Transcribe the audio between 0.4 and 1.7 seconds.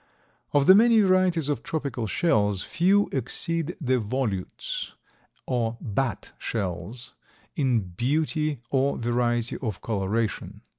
Of the many varieties of